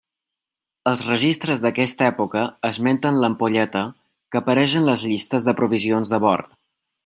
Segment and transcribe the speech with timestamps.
[0.91, 3.85] Els registres d'aquesta època esmenten l'ampolleta,
[4.33, 6.61] que apareix en les llistes de provisions de bord.